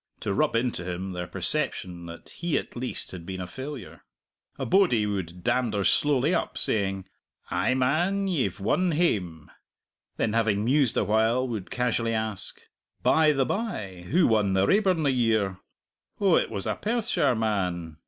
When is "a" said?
3.39-3.45, 4.57-4.65, 16.65-16.73